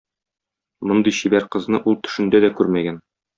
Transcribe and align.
Мондый 0.91 1.15
чибәр 1.17 1.45
кызны 1.57 1.83
ул 1.93 1.99
төшендә 2.09 2.43
дә 2.47 2.51
күрмәгән. 2.63 2.99